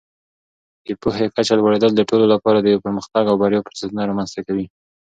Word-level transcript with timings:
د 0.85 0.87
پوهې 1.01 1.25
کچه 1.35 1.53
لوړېدل 1.59 1.91
د 1.95 2.01
ټولو 2.09 2.25
لپاره 2.33 2.59
د 2.61 2.67
پرمختګ 2.85 3.23
او 3.27 3.35
بریا 3.41 3.59
فرصتونه 3.65 4.01
رامینځته 4.09 4.41
کوي. 4.47 4.65